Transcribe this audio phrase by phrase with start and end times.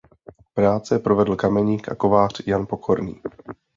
[0.53, 3.21] Práce provedl kameník a kovář Jan Pokorný.